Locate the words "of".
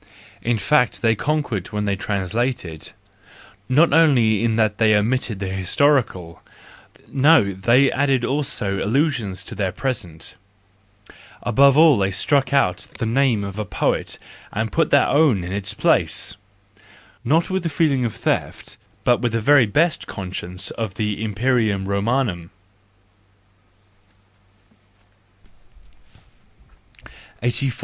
13.43-13.55, 18.03-18.15, 20.71-20.95